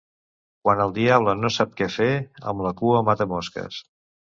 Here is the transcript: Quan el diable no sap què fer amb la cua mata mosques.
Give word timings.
Quan 0.65 0.81
el 0.85 0.93
diable 0.95 1.37
no 1.43 1.53
sap 1.57 1.77
què 1.83 1.91
fer 1.99 2.11
amb 2.55 2.67
la 2.71 2.77
cua 2.85 3.07
mata 3.13 3.33
mosques. 3.39 3.85